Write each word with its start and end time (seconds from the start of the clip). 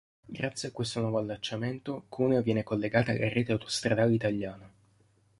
Grazie 0.25 0.69
a 0.69 0.71
questo 0.71 0.99
nuovo 0.99 1.19
allacciamento, 1.19 2.05
Cuneo 2.09 2.41
viene 2.41 2.63
collegata 2.63 3.11
alla 3.11 3.29
rete 3.29 3.51
autostradale 3.51 4.15
italiana. 4.15 4.67